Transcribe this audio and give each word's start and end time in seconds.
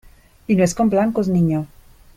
¡y 0.47 0.55
no 0.55 0.63
es 0.63 0.73
con 0.73 0.89
blancos, 0.89 1.27
niño! 1.27 1.67